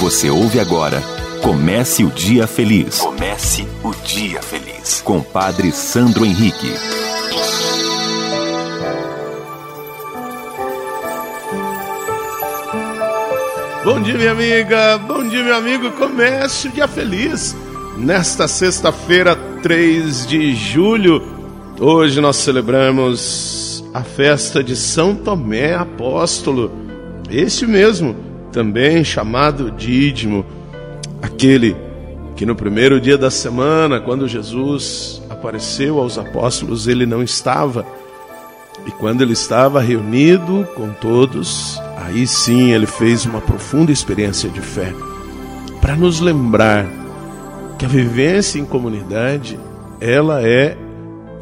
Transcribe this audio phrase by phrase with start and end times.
[0.00, 1.02] Você ouve agora
[1.46, 2.98] Comece o Dia Feliz.
[2.98, 5.00] Comece o Dia Feliz.
[5.00, 6.72] Com Padre Sandro Henrique.
[13.84, 14.98] Bom dia, minha amiga.
[14.98, 15.92] Bom dia, meu amigo.
[15.92, 17.54] Comece o Dia Feliz.
[17.96, 21.22] Nesta sexta-feira, 3 de julho,
[21.78, 26.72] hoje nós celebramos a festa de São Tomé Apóstolo.
[27.30, 28.16] Este mesmo,
[28.56, 30.42] também chamado Dídimo,
[31.20, 31.76] aquele
[32.34, 37.84] que no primeiro dia da semana, quando Jesus apareceu aos apóstolos, ele não estava.
[38.86, 44.62] E quando ele estava reunido com todos, aí sim ele fez uma profunda experiência de
[44.62, 44.94] fé,
[45.78, 46.86] para nos lembrar
[47.78, 49.60] que a vivência em comunidade,
[50.00, 50.78] ela é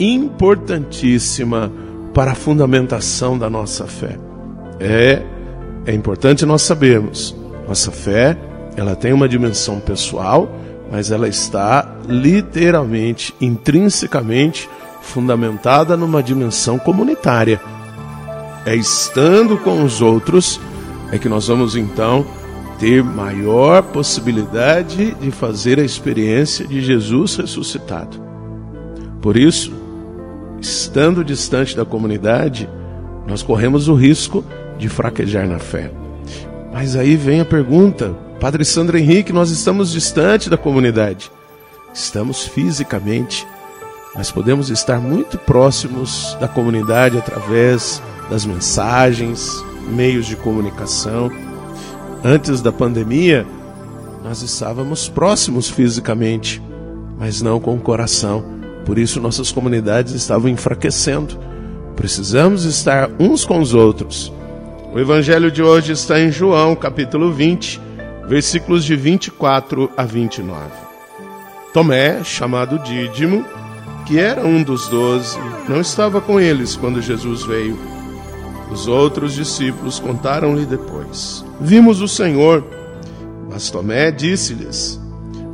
[0.00, 1.70] importantíssima
[2.12, 4.18] para a fundamentação da nossa fé.
[4.80, 5.22] É
[5.86, 7.36] é importante nós sabermos,
[7.68, 8.36] nossa fé,
[8.76, 10.48] ela tem uma dimensão pessoal,
[10.90, 14.68] mas ela está literalmente, intrinsecamente
[15.02, 17.60] fundamentada numa dimensão comunitária.
[18.64, 20.58] É estando com os outros
[21.12, 22.26] é que nós vamos então
[22.78, 28.20] ter maior possibilidade de fazer a experiência de Jesus ressuscitado.
[29.20, 29.72] Por isso,
[30.60, 32.68] estando distante da comunidade,
[33.26, 34.44] nós corremos o risco
[34.78, 35.90] de fraquejar na fé.
[36.72, 41.30] Mas aí vem a pergunta, Padre Sandro Henrique, nós estamos distante da comunidade.
[41.94, 43.46] Estamos fisicamente,
[44.14, 51.30] mas podemos estar muito próximos da comunidade através das mensagens, meios de comunicação.
[52.24, 53.46] Antes da pandemia,
[54.24, 56.60] nós estávamos próximos fisicamente,
[57.18, 58.44] mas não com o coração.
[58.84, 61.38] Por isso nossas comunidades estavam enfraquecendo.
[61.94, 64.32] Precisamos estar uns com os outros
[64.94, 67.80] o evangelho de hoje está em João, capítulo 20,
[68.28, 70.56] versículos de 24 a 29.
[71.72, 73.44] Tomé, chamado Dídimo,
[74.06, 75.36] que era um dos doze,
[75.68, 77.76] não estava com eles quando Jesus veio.
[78.70, 82.64] Os outros discípulos contaram-lhe depois: Vimos o Senhor.
[83.50, 85.00] Mas Tomé disse-lhes: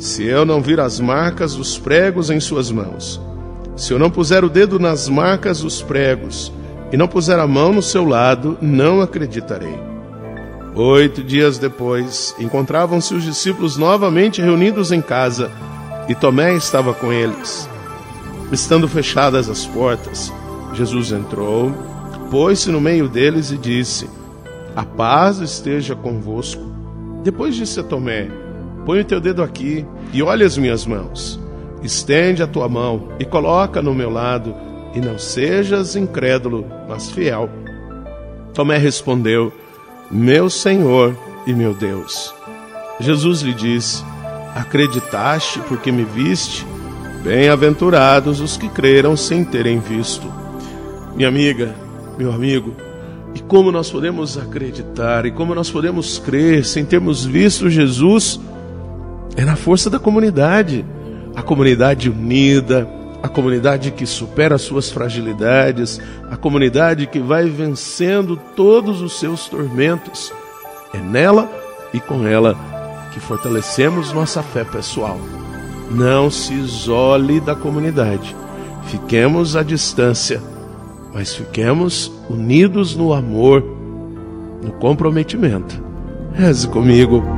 [0.00, 3.20] Se eu não vir as marcas dos pregos em suas mãos,
[3.76, 6.52] se eu não puser o dedo nas marcas dos pregos,
[6.92, 9.78] e não puser a mão no seu lado, não acreditarei.
[10.74, 15.50] Oito dias depois, encontravam-se os discípulos novamente reunidos em casa,
[16.08, 17.68] e Tomé estava com eles.
[18.50, 20.32] Estando fechadas as portas,
[20.72, 21.72] Jesus entrou,
[22.30, 24.08] pôs-se no meio deles e disse:
[24.74, 26.62] A paz esteja convosco.
[27.22, 28.28] Depois disse a Tomé:
[28.86, 31.38] Põe o teu dedo aqui e olha as minhas mãos.
[31.82, 34.54] Estende a tua mão e coloca no meu lado
[34.94, 37.48] e não sejas incrédulo, mas fiel.
[38.54, 39.52] Tomé respondeu:
[40.10, 41.16] Meu Senhor
[41.46, 42.34] e meu Deus.
[43.00, 44.02] Jesus lhe disse:
[44.54, 46.66] Acreditaste porque me viste?
[47.22, 50.32] Bem-aventurados os que creram sem terem visto.
[51.14, 51.74] Minha amiga,
[52.16, 52.74] meu amigo,
[53.34, 58.40] e como nós podemos acreditar e como nós podemos crer sem termos visto Jesus?
[59.36, 60.84] É na força da comunidade,
[61.36, 62.88] a comunidade unida,
[63.22, 70.32] a comunidade que supera suas fragilidades, a comunidade que vai vencendo todos os seus tormentos.
[70.92, 71.50] É nela
[71.92, 72.56] e com ela
[73.12, 75.18] que fortalecemos nossa fé pessoal.
[75.90, 78.36] Não se isole da comunidade.
[78.84, 80.40] Fiquemos à distância,
[81.12, 83.62] mas fiquemos unidos no amor,
[84.62, 85.82] no comprometimento.
[86.32, 87.37] Reze comigo.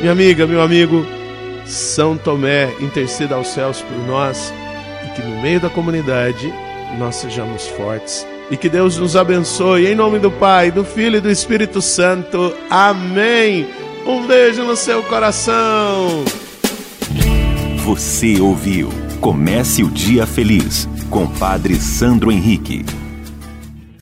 [0.00, 1.04] Minha amiga, meu amigo,
[1.66, 4.52] São Tomé interceda aos céus por nós
[5.06, 6.52] e que no meio da comunidade
[6.98, 9.86] nós sejamos fortes, e que Deus nos abençoe.
[9.86, 12.52] Em nome do Pai, do Filho e do Espírito Santo.
[12.68, 13.68] Amém.
[14.06, 16.24] Um beijo no seu coração.
[17.84, 22.99] Você ouviu Comece o Dia Feliz com Padre Sandro Henrique.